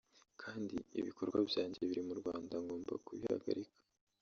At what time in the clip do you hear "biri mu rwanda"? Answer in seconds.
1.87-2.55